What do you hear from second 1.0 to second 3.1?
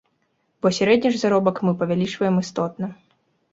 ж заробак мы павялічваем істотна.